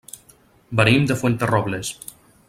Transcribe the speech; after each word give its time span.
Venim 0.79 1.05
de 1.11 1.17
Fuenterrobles. 1.21 1.93